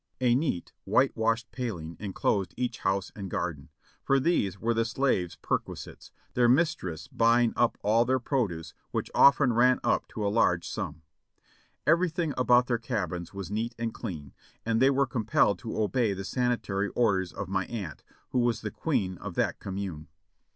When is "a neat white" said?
0.19-1.15